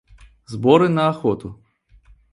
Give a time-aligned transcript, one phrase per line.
[0.53, 1.55] Сборы на охоту.